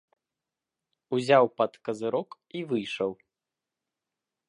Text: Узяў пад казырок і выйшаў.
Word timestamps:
Узяў 1.17 1.45
пад 1.61 1.73
казырок 1.89 2.29
і 2.61 2.67
выйшаў. 2.73 3.11